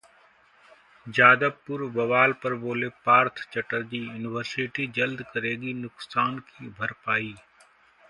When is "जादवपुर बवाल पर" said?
1.07-2.53